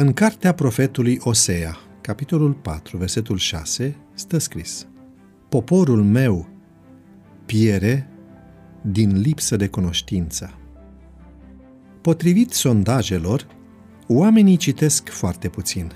[0.00, 4.86] În cartea profetului Osea, capitolul 4, versetul 6, stă scris
[5.48, 6.48] Poporul meu
[7.46, 8.08] piere
[8.82, 10.58] din lipsă de cunoștință.
[12.00, 13.46] Potrivit sondajelor,
[14.06, 15.92] oamenii citesc foarte puțin.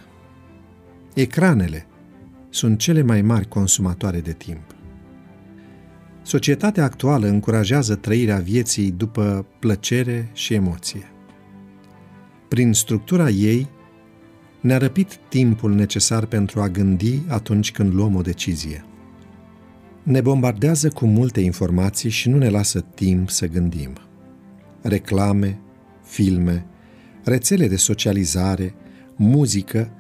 [1.15, 1.87] Ecranele
[2.51, 4.75] sunt cele mai mari consumatoare de timp.
[6.23, 11.13] Societatea actuală încurajează trăirea vieții după plăcere și emoție.
[12.49, 13.69] Prin structura ei,
[14.63, 18.85] ne-a răpit timpul necesar pentru a gândi atunci când luăm o decizie.
[20.03, 23.93] Ne bombardează cu multe informații și nu ne lasă timp să gândim.
[24.83, 25.61] Reclame,
[26.05, 26.67] filme,
[27.25, 28.75] rețele de socializare,
[29.17, 29.91] muzică,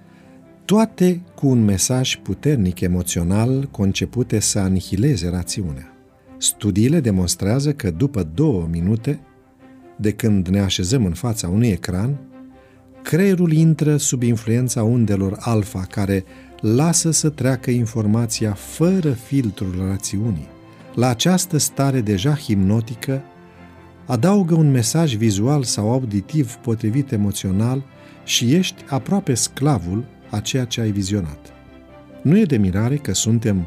[0.64, 5.96] toate cu un mesaj puternic emoțional concepute să anihileze rațiunea.
[6.38, 9.20] Studiile demonstrează că după două minute,
[9.96, 12.18] de când ne așezăm în fața unui ecran,
[13.02, 16.24] creierul intră sub influența undelor alfa care
[16.60, 20.48] lasă să treacă informația fără filtrul rațiunii.
[20.94, 23.22] La această stare deja hipnotică,
[24.06, 27.84] adaugă un mesaj vizual sau auditiv potrivit emoțional
[28.24, 31.52] și ești aproape sclavul a ceea ce ai vizionat.
[32.22, 33.66] Nu e de mirare că suntem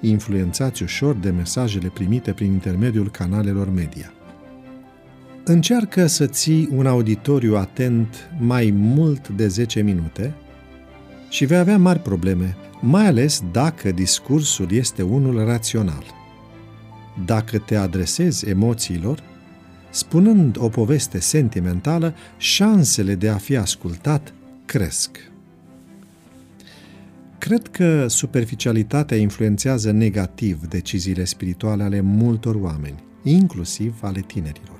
[0.00, 4.12] influențați ușor de mesajele primite prin intermediul canalelor media.
[5.48, 10.34] Încearcă să ții un auditoriu atent mai mult de 10 minute
[11.28, 16.04] și vei avea mari probleme, mai ales dacă discursul este unul rațional.
[17.24, 19.22] Dacă te adresezi emoțiilor,
[19.90, 24.34] spunând o poveste sentimentală, șansele de a fi ascultat
[24.66, 25.30] cresc.
[27.38, 34.77] Cred că superficialitatea influențează negativ deciziile spirituale ale multor oameni, inclusiv ale tinerilor.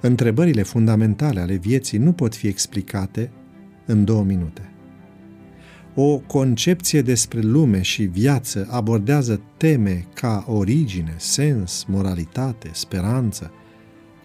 [0.00, 3.30] Întrebările fundamentale ale vieții nu pot fi explicate
[3.86, 4.70] în două minute.
[5.94, 13.52] O concepție despre lume și viață abordează teme ca origine, sens, moralitate, speranță,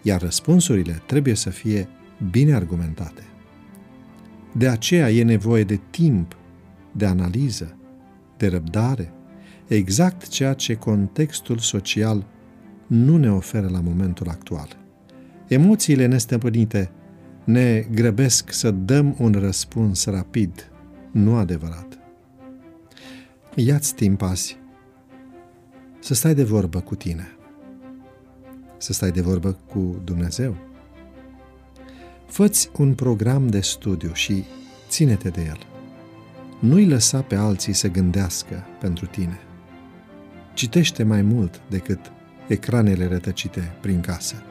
[0.02, 1.88] iar răspunsurile trebuie să fie
[2.30, 3.22] bine argumentate.
[4.52, 6.36] De aceea e nevoie de timp,
[6.92, 7.76] de analiză,
[8.36, 9.12] de răbdare,
[9.66, 12.26] exact ceea ce contextul social
[12.86, 14.85] nu ne oferă la momentul actual.
[15.48, 16.90] Emoțiile nestăpânite
[17.44, 20.70] ne grăbesc să dăm un răspuns rapid,
[21.10, 21.98] nu adevărat.
[23.54, 24.58] Ia-ți timp azi
[26.00, 27.28] să stai de vorbă cu tine,
[28.76, 30.56] să stai de vorbă cu Dumnezeu.
[32.26, 34.44] Făți un program de studiu și
[34.88, 35.58] ține-te de el.
[36.58, 39.38] Nu-i lăsa pe alții să gândească pentru tine.
[40.54, 42.12] Citește mai mult decât
[42.48, 44.42] ecranele rătăcite prin casă.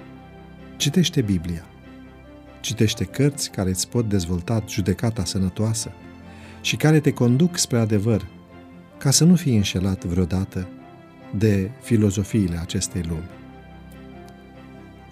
[0.78, 1.66] Citește Biblia.
[2.60, 5.92] Citește cărți care îți pot dezvolta judecata sănătoasă
[6.62, 8.28] și care te conduc spre adevăr,
[8.98, 10.68] ca să nu fii înșelat vreodată
[11.38, 13.30] de filozofiile acestei lumi.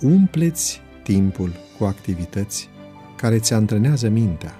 [0.01, 2.69] Umpleți timpul cu activități
[3.17, 4.55] care ți antrenează mintea,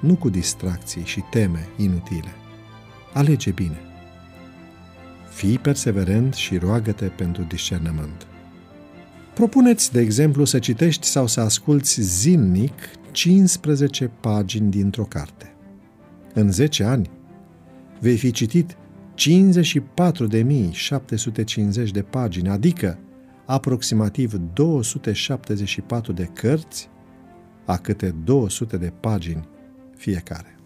[0.00, 2.32] nu cu distracții și teme inutile.
[3.12, 3.78] Alege bine.
[5.30, 8.26] Fii perseverent și roagă-te pentru discernământ.
[9.34, 12.72] Propuneți, de exemplu, să citești sau să asculți zilnic
[13.10, 15.54] 15 pagini dintr-o carte.
[16.34, 17.10] În 10 ani
[18.00, 18.76] vei fi citit
[19.14, 22.98] 54.750 de pagini, adică
[23.46, 26.88] aproximativ 274 de cărți,
[27.64, 29.48] a câte 200 de pagini
[29.96, 30.58] fiecare.